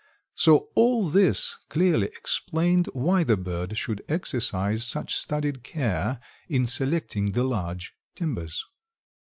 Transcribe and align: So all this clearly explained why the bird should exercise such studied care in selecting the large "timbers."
So 0.33 0.69
all 0.73 1.05
this 1.07 1.59
clearly 1.69 2.07
explained 2.07 2.89
why 2.93 3.23
the 3.23 3.37
bird 3.37 3.77
should 3.77 4.03
exercise 4.09 4.83
such 4.83 5.13
studied 5.15 5.61
care 5.61 6.19
in 6.49 6.65
selecting 6.65 7.33
the 7.33 7.43
large 7.43 7.93
"timbers." 8.15 8.65